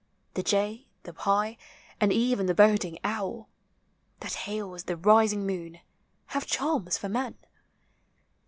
The 0.33 0.41
jay, 0.41 0.87
the 1.03 1.13
pie, 1.13 1.57
and 1.99 2.11
ev'n 2.11 2.47
the 2.47 2.55
boding 2.55 2.97
owl, 3.03 3.49
That 4.21 4.33
hails 4.33 4.85
the 4.85 4.97
rising 4.97 5.45
moon, 5.45 5.79
have 6.29 6.47
charms 6.47 6.97
for 6.97 7.07
men. 7.07 7.37